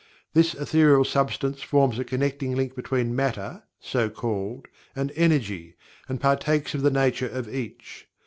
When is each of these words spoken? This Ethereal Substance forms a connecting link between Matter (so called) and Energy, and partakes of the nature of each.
This 0.33 0.55
Ethereal 0.55 1.05
Substance 1.05 1.61
forms 1.61 1.99
a 1.99 2.03
connecting 2.03 2.55
link 2.55 2.73
between 2.75 3.15
Matter 3.15 3.61
(so 3.79 4.09
called) 4.09 4.67
and 4.95 5.11
Energy, 5.15 5.75
and 6.09 6.19
partakes 6.19 6.73
of 6.73 6.81
the 6.81 6.89
nature 6.89 7.29
of 7.29 7.47
each. 7.47 8.07